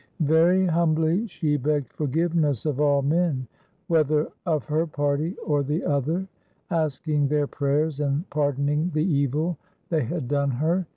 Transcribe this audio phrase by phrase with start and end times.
[0.25, 3.45] Very humbly, she begged forgiveness of all men,
[3.85, 6.27] whether of her party or the other,
[6.71, 9.59] asking their prayers and pardoning the evil
[9.89, 10.87] they had done her.